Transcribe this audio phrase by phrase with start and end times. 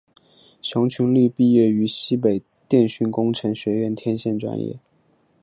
[0.63, 4.79] 熊群力毕业于西北电讯工程学院天线专业。